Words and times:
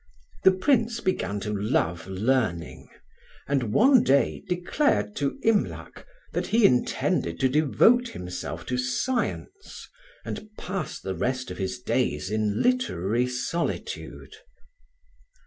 The 0.43 0.49
Prince 0.51 0.99
began 0.99 1.39
to 1.41 1.53
love 1.53 2.07
learning, 2.07 2.89
and 3.47 3.71
one 3.71 4.01
day 4.01 4.43
declared 4.49 5.15
to 5.17 5.37
Imlac 5.43 6.07
that 6.33 6.47
he 6.47 6.65
intended 6.65 7.39
to 7.39 7.47
devote 7.47 8.07
himself 8.07 8.65
to 8.65 8.79
science 8.79 9.87
and 10.25 10.49
pass 10.57 10.99
the 10.99 11.13
rest 11.13 11.51
of 11.51 11.59
his 11.59 11.77
days 11.79 12.31
in 12.31 12.63
literary 12.63 13.27
solitude. 13.27 14.33